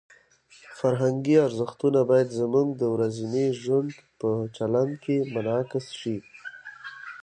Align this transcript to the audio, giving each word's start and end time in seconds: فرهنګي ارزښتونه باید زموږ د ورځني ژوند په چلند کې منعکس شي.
فرهنګي 0.77 1.35
ارزښتونه 1.47 1.99
باید 2.09 2.35
زموږ 2.39 2.67
د 2.81 2.83
ورځني 2.93 3.45
ژوند 3.61 3.91
په 4.19 4.29
چلند 4.55 4.91
کې 5.03 5.15
منعکس 5.33 5.85
شي. 5.99 6.17